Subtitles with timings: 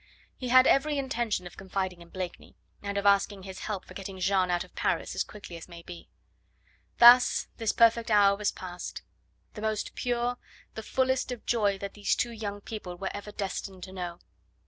[0.35, 4.19] He had every intention of confiding in Blakeney, and of asking his help for getting
[4.19, 6.09] Jeanne out of Paris as quickly as may be.
[6.97, 9.03] Thus this perfect hour was past;
[9.53, 10.39] the most pure,
[10.73, 14.17] the fullest of joy that these two young people were ever destined to know.